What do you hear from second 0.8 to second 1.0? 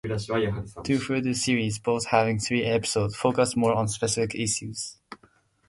Two